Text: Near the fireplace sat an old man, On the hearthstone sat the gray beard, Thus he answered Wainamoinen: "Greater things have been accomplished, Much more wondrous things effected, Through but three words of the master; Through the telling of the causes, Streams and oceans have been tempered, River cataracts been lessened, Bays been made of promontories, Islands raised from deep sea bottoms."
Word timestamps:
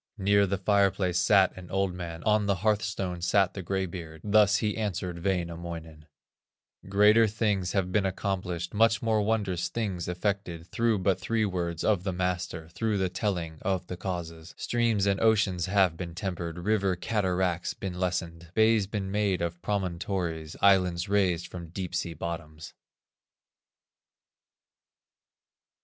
Near 0.17 0.47
the 0.47 0.57
fireplace 0.57 1.19
sat 1.19 1.55
an 1.55 1.69
old 1.69 1.93
man, 1.93 2.23
On 2.23 2.47
the 2.47 2.55
hearthstone 2.65 3.21
sat 3.21 3.53
the 3.53 3.61
gray 3.61 3.85
beard, 3.85 4.21
Thus 4.23 4.55
he 4.57 4.75
answered 4.75 5.23
Wainamoinen: 5.23 6.07
"Greater 6.89 7.27
things 7.27 7.73
have 7.73 7.91
been 7.91 8.07
accomplished, 8.07 8.73
Much 8.73 9.03
more 9.03 9.21
wondrous 9.21 9.69
things 9.69 10.07
effected, 10.07 10.65
Through 10.71 10.97
but 11.03 11.19
three 11.19 11.45
words 11.45 11.83
of 11.83 12.01
the 12.03 12.11
master; 12.13 12.67
Through 12.69 12.97
the 12.97 13.09
telling 13.09 13.59
of 13.61 13.85
the 13.85 13.95
causes, 13.95 14.55
Streams 14.57 15.05
and 15.05 15.19
oceans 15.21 15.67
have 15.67 15.97
been 15.97 16.15
tempered, 16.15 16.57
River 16.57 16.95
cataracts 16.95 17.75
been 17.75 17.99
lessened, 17.99 18.47
Bays 18.55 18.87
been 18.87 19.11
made 19.11 19.39
of 19.39 19.61
promontories, 19.61 20.55
Islands 20.63 21.09
raised 21.09 21.45
from 21.45 21.69
deep 21.69 21.93
sea 21.93 22.15
bottoms." 22.15 22.73